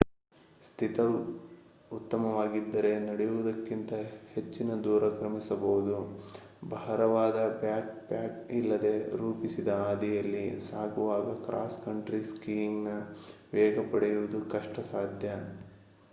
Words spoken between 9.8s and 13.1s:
ಹಾದಿಯಲ್ಲಿ ಸಾಗುವಾಗ cross country skiing ನ